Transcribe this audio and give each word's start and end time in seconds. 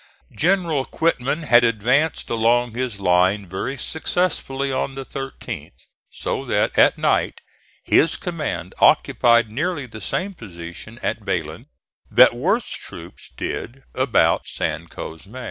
General 0.35 0.83
Quitman 0.83 1.43
had 1.43 1.63
advanced 1.63 2.31
along 2.31 2.73
his 2.73 2.99
line 2.99 3.45
very 3.47 3.77
successfully 3.77 4.71
on 4.71 4.95
the 4.95 5.05
13th, 5.05 5.85
so 6.09 6.43
that 6.43 6.75
at 6.75 6.97
night 6.97 7.39
his 7.83 8.15
command 8.17 8.73
occupied 8.79 9.51
nearly 9.51 9.85
the 9.85 10.01
same 10.01 10.33
position 10.33 10.97
at 11.03 11.23
Belen 11.23 11.67
that 12.09 12.33
Worth's 12.33 12.75
troops 12.75 13.29
did 13.37 13.83
about 13.93 14.47
San 14.47 14.87
Cosme. 14.87 15.35